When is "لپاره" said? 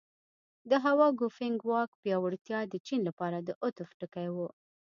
3.09-3.37